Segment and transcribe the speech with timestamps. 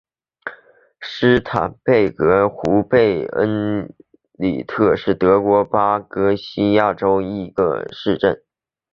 [1.01, 3.93] 施坦贝格湖畔贝恩
[4.31, 6.07] 里特是德国巴伐
[6.55, 8.41] 利亚州的一个市镇。